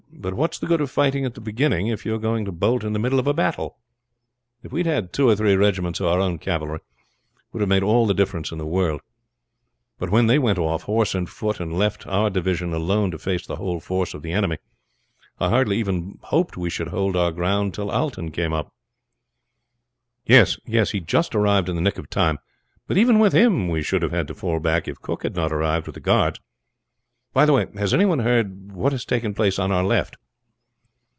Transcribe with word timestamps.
But 0.13 0.35
what's 0.35 0.59
the 0.59 0.67
good 0.67 0.81
of 0.81 0.91
fighting 0.91 1.25
at 1.25 1.33
the 1.33 1.41
beginning 1.41 1.87
if 1.87 2.05
you 2.05 2.13
are 2.13 2.19
going 2.19 2.45
to 2.45 2.51
bolt 2.51 2.83
in 2.83 2.93
the 2.93 2.99
middle 2.99 3.17
of 3.17 3.25
a 3.25 3.33
battle? 3.33 3.79
If 4.61 4.71
we 4.71 4.81
had 4.81 4.85
had 4.93 5.13
two 5.13 5.27
or 5.27 5.35
three 5.35 5.55
regiments 5.55 5.99
of 5.99 6.05
our 6.05 6.19
own 6.19 6.37
cavalry, 6.37 6.75
it 6.75 6.81
would 7.51 7.61
have 7.61 7.69
made 7.69 7.81
all 7.81 8.05
the 8.05 8.13
difference 8.13 8.51
in 8.51 8.59
the 8.59 8.65
world; 8.67 9.01
but 9.97 10.11
when 10.11 10.27
they 10.27 10.37
went 10.37 10.59
off, 10.59 10.83
horse 10.83 11.15
and 11.15 11.27
foot 11.27 11.59
and 11.59 11.73
left 11.73 12.05
our 12.05 12.29
division 12.29 12.71
alone 12.71 13.09
to 13.09 13.17
face 13.17 13.47
the 13.47 13.55
whole 13.55 13.79
force 13.79 14.13
of 14.13 14.21
the 14.21 14.31
enemy, 14.31 14.59
I 15.39 15.49
hardly 15.49 15.79
even 15.79 16.19
hoped 16.21 16.55
we 16.55 16.69
should 16.69 16.89
hold 16.89 17.15
our 17.15 17.31
ground 17.31 17.73
till 17.73 17.89
Alten 17.89 18.29
came 18.29 18.53
up." 18.53 18.71
"Yes, 20.27 20.59
he 20.67 20.77
was 20.79 20.91
just 20.91 21.33
in 21.33 21.41
the 21.41 21.81
nick 21.81 21.97
of 21.97 22.11
time; 22.11 22.37
but 22.85 22.95
even 22.95 23.17
with 23.17 23.33
him 23.33 23.69
we 23.69 23.81
should 23.81 24.03
have 24.03 24.11
had 24.11 24.27
to 24.27 24.35
fall 24.35 24.59
back 24.59 24.87
if 24.87 25.01
Cooke 25.01 25.23
had 25.23 25.35
not 25.35 25.51
arrived 25.51 25.87
with 25.87 25.95
the 25.95 25.99
guards. 25.99 26.39
By 27.33 27.45
the 27.45 27.53
way, 27.53 27.65
has 27.77 27.93
any 27.93 28.03
one 28.03 28.19
heard 28.19 28.73
what 28.73 28.91
has 28.91 29.05
taken 29.05 29.33
place 29.33 29.57
on 29.57 29.71
our 29.71 29.85
left?" 29.85 30.17